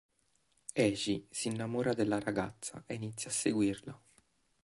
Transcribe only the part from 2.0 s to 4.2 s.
ragazza e inizia a seguirla.